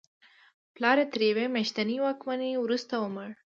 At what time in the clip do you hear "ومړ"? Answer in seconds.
2.97-3.29